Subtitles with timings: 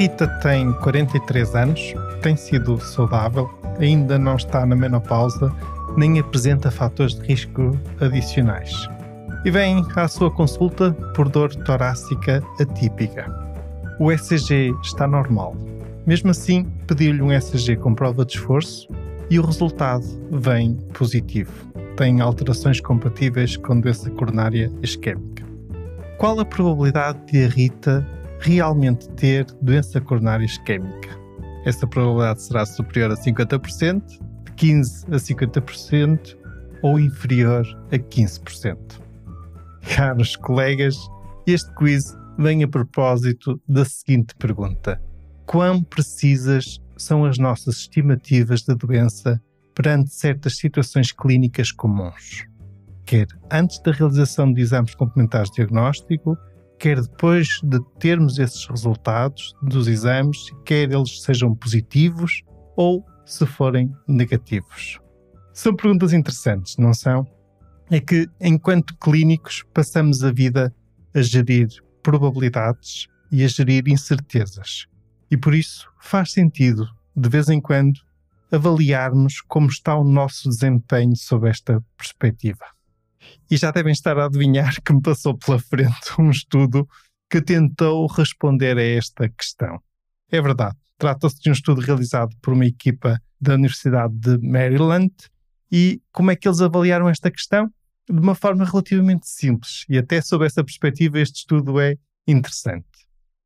[0.00, 5.54] Rita tem 43 anos, tem sido saudável, ainda não está na menopausa,
[5.94, 8.72] nem apresenta fatores de risco adicionais.
[9.44, 13.30] E vem à sua consulta por dor torácica atípica.
[13.98, 15.54] O ECG está normal.
[16.06, 18.88] Mesmo assim, pediu-lhe um ECG com prova de esforço
[19.28, 21.52] e o resultado vem positivo.
[21.98, 25.44] Tem alterações compatíveis com doença coronária isquémica.
[26.16, 31.08] Qual a probabilidade de a Rita realmente ter doença coronária isquémica.
[31.64, 34.02] Essa probabilidade será superior a 50%,
[34.44, 36.36] de 15% a 50%
[36.82, 39.00] ou inferior a 15%.
[39.94, 40.96] Caros colegas,
[41.46, 45.00] este quiz vem a propósito da seguinte pergunta:
[45.46, 49.40] Quão precisas são as nossas estimativas de doença
[49.74, 52.46] perante certas situações clínicas comuns?
[53.04, 56.38] Quer antes da realização de exames complementares de diagnóstico,
[56.80, 62.42] quer depois de termos esses resultados dos exames, quer eles sejam positivos
[62.74, 64.98] ou se forem negativos.
[65.52, 67.26] São perguntas interessantes, não são?
[67.90, 70.74] É que, enquanto clínicos, passamos a vida
[71.14, 71.68] a gerir
[72.02, 74.86] probabilidades e a gerir incertezas.
[75.30, 78.00] E por isso faz sentido, de vez em quando,
[78.50, 82.64] avaliarmos como está o nosso desempenho sob esta perspectiva.
[83.50, 86.88] E já devem estar a adivinhar que me passou pela frente um estudo
[87.28, 89.80] que tentou responder a esta questão.
[90.30, 95.12] É verdade, trata-se de um estudo realizado por uma equipa da Universidade de Maryland.
[95.70, 97.70] E como é que eles avaliaram esta questão?
[98.08, 102.86] De uma forma relativamente simples, e até sob essa perspectiva, este estudo é interessante.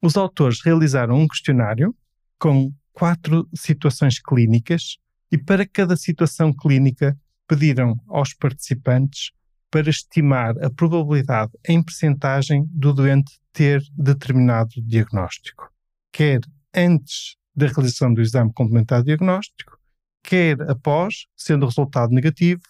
[0.00, 1.94] Os autores realizaram um questionário
[2.38, 4.98] com quatro situações clínicas
[5.30, 7.16] e para cada situação clínica
[7.48, 9.30] pediram aos participantes
[9.72, 15.72] para estimar a probabilidade em percentagem do doente ter determinado diagnóstico,
[16.12, 16.40] quer
[16.74, 19.78] antes da realização do exame complementar diagnóstico,
[20.22, 22.60] quer após, sendo o resultado negativo,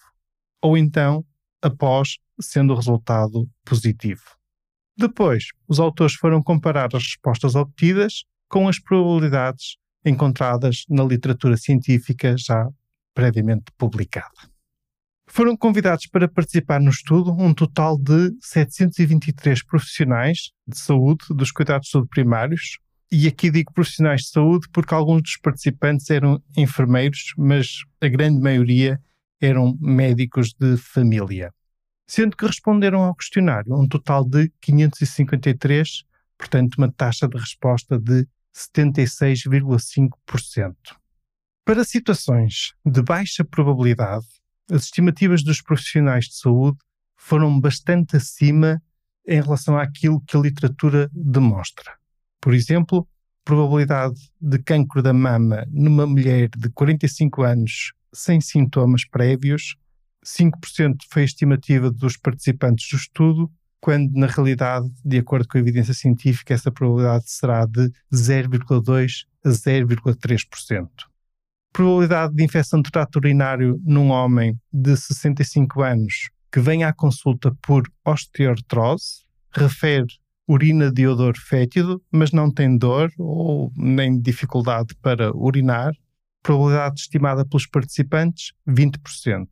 [0.61, 1.25] ou então
[1.61, 4.23] após, sendo o resultado positivo.
[4.97, 9.75] Depois, os autores foram comparar as respostas obtidas com as probabilidades
[10.05, 12.65] encontradas na literatura científica já
[13.13, 14.52] previamente publicada.
[15.35, 21.87] Foram convidados para participar no estudo um total de 723 profissionais de saúde dos cuidados
[21.87, 22.77] de saúde primários.
[23.11, 28.39] E aqui digo profissionais de saúde porque alguns dos participantes eram enfermeiros, mas a grande
[28.39, 29.01] maioria
[29.41, 31.51] eram médicos de família.
[32.07, 36.03] Sendo que responderam ao questionário um total de 553,
[36.37, 40.75] portanto, uma taxa de resposta de 76,5%.
[41.65, 44.27] Para situações de baixa probabilidade,
[44.71, 46.77] as estimativas dos profissionais de saúde
[47.17, 48.81] foram bastante acima
[49.27, 51.93] em relação àquilo que a literatura demonstra.
[52.41, 53.07] Por exemplo,
[53.45, 59.75] probabilidade de cancro da mama numa mulher de 45 anos sem sintomas prévios,
[60.25, 65.61] 5% foi a estimativa dos participantes do estudo, quando na realidade, de acordo com a
[65.61, 70.89] evidência científica, essa probabilidade será de 0,2 a 0,3%
[71.73, 77.51] probabilidade de infecção de trato urinário num homem de 65 anos que vem à consulta
[77.63, 80.05] por osteoartrose, refere
[80.47, 85.93] urina de odor fétido, mas não tem dor ou nem dificuldade para urinar.
[86.43, 89.47] Probabilidade estimada pelos participantes, 20%.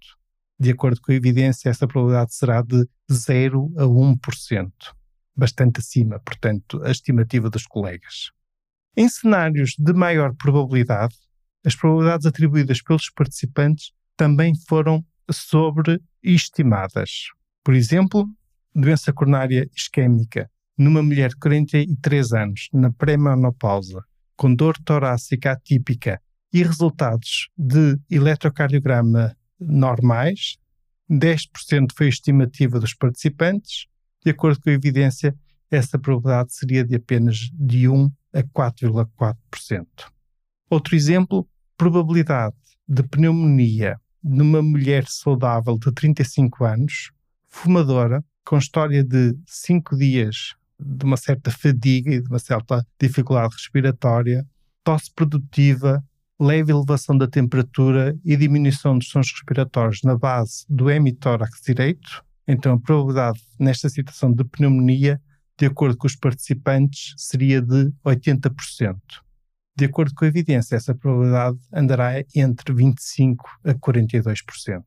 [0.59, 4.71] De acordo com a evidência, essa probabilidade será de 0 a 1%.
[5.35, 8.29] Bastante acima, portanto, a estimativa dos colegas.
[8.95, 11.15] Em cenários de maior probabilidade,
[11.65, 17.27] as probabilidades atribuídas pelos participantes também foram sobreestimadas.
[17.63, 18.27] Por exemplo,
[18.73, 24.03] doença coronária isquémica numa mulher de 43 anos, na pré-menopausa,
[24.35, 26.19] com dor torácica atípica
[26.51, 30.57] e resultados de eletrocardiograma normais,
[31.09, 33.85] 10% foi a estimativa dos participantes.
[34.23, 35.35] De acordo com a evidência,
[35.69, 39.85] essa probabilidade seria de apenas de 1 a 4,4%.
[40.71, 41.45] Outro exemplo,
[41.75, 42.55] probabilidade
[42.87, 47.11] de pneumonia numa mulher saudável de 35 anos,
[47.45, 53.53] fumadora, com história de 5 dias de uma certa fadiga e de uma certa dificuldade
[53.53, 54.47] respiratória,
[54.81, 56.01] tosse produtiva,
[56.39, 62.23] leve elevação da temperatura e diminuição dos sons respiratórios na base do hemitórax direito.
[62.47, 65.21] Então, a probabilidade nesta situação de pneumonia,
[65.59, 68.95] de acordo com os participantes, seria de 80%.
[69.75, 74.83] De acordo com a evidência, essa probabilidade andará entre 25% a 42%.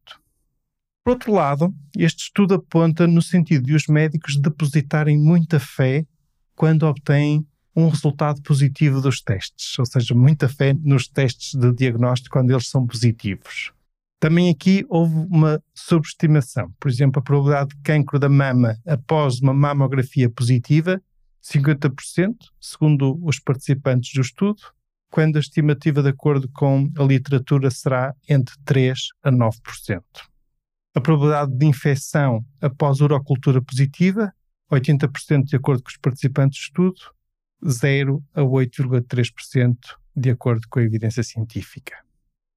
[1.04, 6.06] Por outro lado, este estudo aponta no sentido de os médicos depositarem muita fé
[6.54, 7.46] quando obtêm
[7.76, 12.68] um resultado positivo dos testes, ou seja, muita fé nos testes de diagnóstico quando eles
[12.68, 13.72] são positivos.
[14.20, 16.72] Também aqui houve uma subestimação.
[16.80, 21.02] Por exemplo, a probabilidade de cancro da mama após uma mamografia positiva,
[21.44, 24.62] 50%, segundo os participantes do estudo,
[25.10, 30.02] quando a estimativa, de acordo com a literatura, será entre 3% a 9%.
[30.96, 34.32] A probabilidade de infecção após urocultura positiva,
[34.72, 37.14] 80% de acordo com os participantes do estudo,
[37.68, 39.76] 0 a 8,3%
[40.16, 41.96] de acordo com a evidência científica.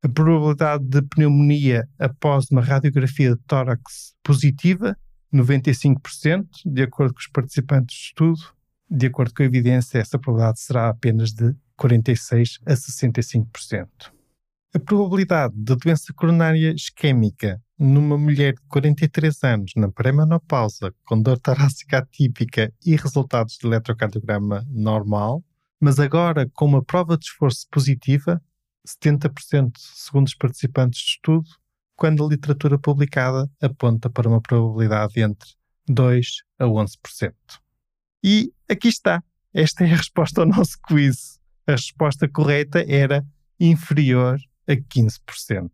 [0.04, 4.98] A probabilidade de pneumonia após uma radiografia de tórax positiva,
[5.34, 8.57] 95%, de acordo com os participantes do estudo.
[8.90, 13.88] De acordo com a evidência, essa probabilidade será apenas de 46 a 65%.
[14.74, 21.38] A probabilidade de doença coronária isquémica numa mulher de 43 anos na pré-menopausa com dor
[21.38, 25.44] torácica atípica e resultados de eletrocardiograma normal,
[25.80, 28.42] mas agora com uma prova de esforço positiva,
[28.88, 31.50] 70% segundo os participantes do estudo,
[31.96, 35.50] quando a literatura publicada aponta para uma probabilidade entre
[35.88, 37.34] 2 a 11%.
[38.24, 39.24] E aqui está.
[39.54, 41.40] Esta é a resposta ao nosso quiz.
[41.66, 43.26] A resposta correta era
[43.60, 45.70] inferior a 15%.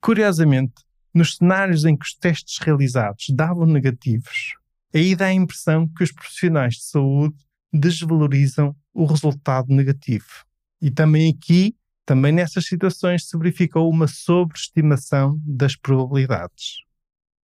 [0.00, 0.82] Curiosamente,
[1.14, 4.54] nos cenários em que os testes realizados davam negativos,
[4.94, 7.36] aí dá a impressão que os profissionais de saúde
[7.72, 10.44] desvalorizam o resultado negativo.
[10.80, 11.76] E também aqui,
[12.06, 16.78] também nessas situações, se verificou uma sobreestimação das probabilidades.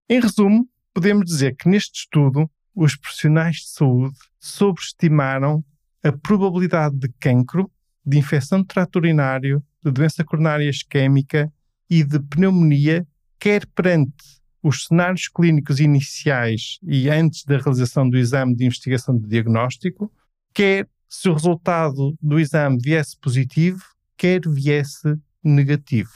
[0.09, 5.63] Em resumo, podemos dizer que neste estudo, os profissionais de saúde sobreestimaram
[6.03, 7.71] a probabilidade de cancro,
[8.05, 11.51] de infecção de trato urinário, de doença coronária isquémica
[11.89, 13.07] e de pneumonia
[13.39, 14.13] quer perante
[14.61, 20.11] os cenários clínicos iniciais e antes da realização do exame de investigação de diagnóstico,
[20.53, 23.83] quer se o resultado do exame viesse positivo,
[24.17, 26.09] quer viesse negativo.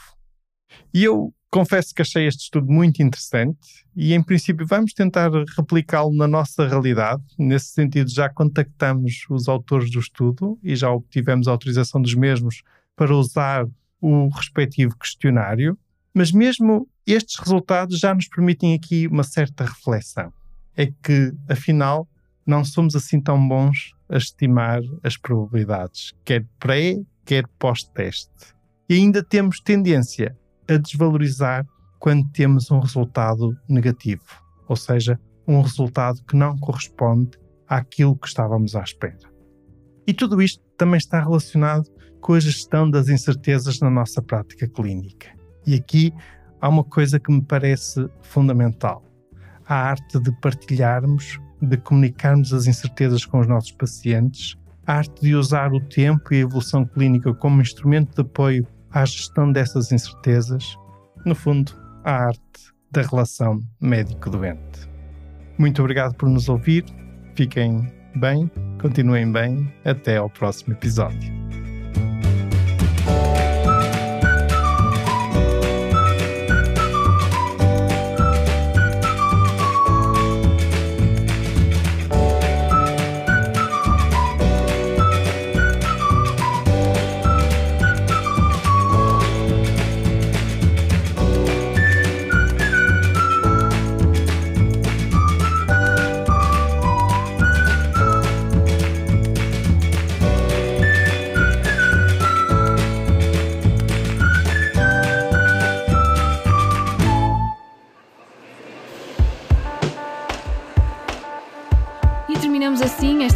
[0.92, 6.14] E eu confesso que achei este estudo muito interessante e, em princípio, vamos tentar replicá-lo
[6.14, 7.22] na nossa realidade.
[7.38, 12.62] Nesse sentido, já contactamos os autores do estudo e já obtivemos a autorização dos mesmos
[12.94, 13.66] para usar
[14.00, 15.76] o respectivo questionário.
[16.14, 20.32] Mas mesmo estes resultados já nos permitem aqui uma certa reflexão.
[20.76, 22.08] É que, afinal,
[22.46, 28.30] não somos assim tão bons a estimar as probabilidades, quer pré, quer pós-teste.
[28.88, 30.36] E ainda temos tendência
[30.70, 31.66] a desvalorizar
[31.98, 34.22] quando temos um resultado negativo,
[34.68, 37.30] ou seja, um resultado que não corresponde
[37.68, 39.18] àquilo que estávamos à espera.
[40.06, 41.90] E tudo isto também está relacionado
[42.20, 45.28] com a gestão das incertezas na nossa prática clínica.
[45.66, 46.12] E aqui
[46.60, 49.02] há uma coisa que me parece fundamental:
[49.66, 55.34] a arte de partilharmos, de comunicarmos as incertezas com os nossos pacientes, a arte de
[55.34, 60.76] usar o tempo e a evolução clínica como instrumento de apoio à gestão dessas incertezas,
[61.24, 61.72] no fundo,
[62.04, 62.40] a arte
[62.90, 64.88] da relação médico-doente.
[65.58, 66.84] Muito obrigado por nos ouvir,
[67.34, 71.39] fiquem bem, continuem bem, até ao próximo episódio.